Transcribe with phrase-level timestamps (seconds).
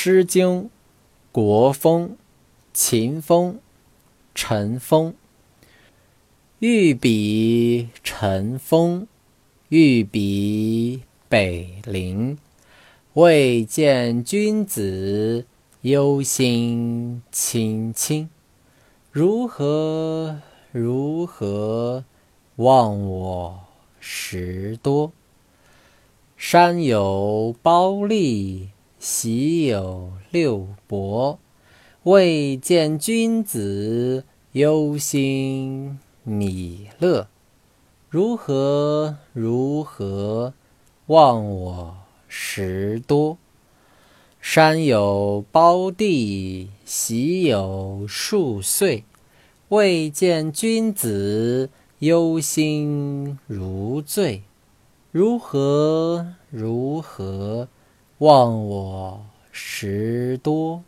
[0.00, 0.62] 诗经·
[1.32, 2.10] 国风·
[2.72, 3.54] 秦风·
[4.32, 5.12] 陈风。
[6.60, 9.08] 欲比陈风，
[9.70, 12.38] 欲比北陵。
[13.14, 15.44] 未见君子，
[15.80, 18.28] 忧心忡忡。
[19.10, 20.40] 如何
[20.70, 22.04] 如何，
[22.54, 23.60] 忘我
[23.98, 25.10] 时多。
[26.36, 28.68] 山有褒姒。
[29.10, 31.38] 喜有六伯，
[32.02, 37.26] 未见君子，忧心米乐。
[38.10, 40.52] 如何如何，
[41.06, 41.96] 忘我
[42.28, 43.38] 时多。
[44.42, 49.04] 山有褒姒，喜有数岁，
[49.70, 54.42] 未见君子，忧心如醉。
[55.10, 57.68] 如何如何？
[58.18, 60.82] 忘我时多。